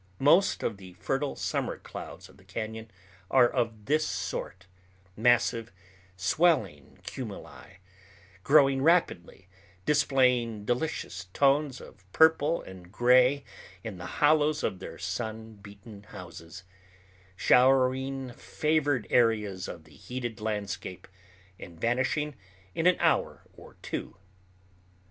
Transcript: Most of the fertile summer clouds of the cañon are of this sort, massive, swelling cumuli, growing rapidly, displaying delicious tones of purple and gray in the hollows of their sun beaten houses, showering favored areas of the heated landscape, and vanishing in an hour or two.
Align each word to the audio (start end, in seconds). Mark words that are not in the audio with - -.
Most 0.17 0.63
of 0.63 0.77
the 0.77 0.93
fertile 0.93 1.35
summer 1.35 1.77
clouds 1.77 2.27
of 2.27 2.37
the 2.37 2.43
cañon 2.43 2.87
are 3.29 3.47
of 3.47 3.85
this 3.85 4.03
sort, 4.07 4.65
massive, 5.15 5.71
swelling 6.17 6.97
cumuli, 7.03 7.77
growing 8.43 8.81
rapidly, 8.81 9.47
displaying 9.85 10.65
delicious 10.65 11.25
tones 11.33 11.79
of 11.79 12.11
purple 12.13 12.63
and 12.63 12.91
gray 12.91 13.43
in 13.83 13.99
the 13.99 14.07
hollows 14.17 14.63
of 14.63 14.79
their 14.79 14.97
sun 14.97 15.53
beaten 15.61 16.01
houses, 16.01 16.63
showering 17.35 18.33
favored 18.33 19.05
areas 19.11 19.67
of 19.67 19.83
the 19.83 19.93
heated 19.93 20.41
landscape, 20.41 21.07
and 21.59 21.79
vanishing 21.79 22.35
in 22.73 22.87
an 22.87 22.97
hour 22.99 23.43
or 23.55 23.75
two. 23.83 24.17